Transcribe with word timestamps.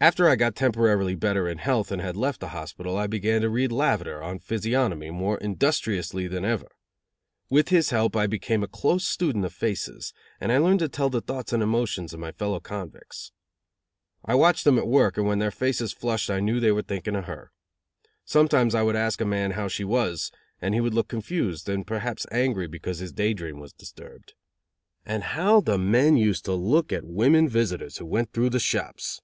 After 0.00 0.28
I 0.28 0.36
got 0.36 0.54
temporarily 0.54 1.16
better 1.16 1.48
in 1.48 1.58
health 1.58 1.90
and 1.90 2.00
had 2.00 2.16
left 2.16 2.38
the 2.38 2.50
hospital, 2.50 2.96
I 2.96 3.08
began 3.08 3.40
to 3.40 3.48
read 3.50 3.72
Lavater 3.72 4.22
on 4.22 4.38
physiognomy 4.38 5.10
more 5.10 5.38
industriously 5.38 6.28
than 6.28 6.44
ever. 6.44 6.68
With 7.50 7.70
his 7.70 7.90
help 7.90 8.14
I 8.14 8.28
became 8.28 8.62
a 8.62 8.68
close 8.68 9.04
student 9.08 9.44
of 9.44 9.52
faces, 9.52 10.12
and 10.40 10.52
I 10.52 10.58
learned 10.58 10.78
to 10.78 10.88
tell 10.88 11.10
the 11.10 11.20
thoughts 11.20 11.52
and 11.52 11.64
emotions 11.64 12.14
of 12.14 12.20
my 12.20 12.30
fellow 12.30 12.60
convicts. 12.60 13.32
I 14.24 14.36
watched 14.36 14.62
them 14.62 14.78
at 14.78 14.86
work 14.86 15.16
and 15.18 15.26
when 15.26 15.40
their 15.40 15.50
faces 15.50 15.92
flushed 15.92 16.30
I 16.30 16.38
knew 16.38 16.60
they 16.60 16.70
were 16.70 16.82
thinking 16.82 17.16
of 17.16 17.24
Her. 17.24 17.50
Sometimes 18.24 18.76
I 18.76 18.82
would 18.84 18.94
ask 18.94 19.20
a 19.20 19.24
man 19.24 19.50
how 19.50 19.66
She 19.66 19.82
was, 19.82 20.30
and 20.62 20.74
he 20.74 20.80
would 20.80 20.94
look 20.94 21.08
confused, 21.08 21.68
and 21.68 21.84
perhaps 21.84 22.24
angry 22.30 22.68
because 22.68 23.00
his 23.00 23.12
day 23.12 23.34
dream 23.34 23.58
was 23.58 23.72
disturbed. 23.72 24.34
And 25.04 25.24
how 25.24 25.60
the 25.60 25.76
men 25.76 26.16
used 26.16 26.44
to 26.44 26.54
look 26.54 26.92
at 26.92 27.04
women 27.04 27.48
visitors 27.48 27.96
who 27.98 28.06
went 28.06 28.32
through 28.32 28.50
the 28.50 28.60
shops! 28.60 29.22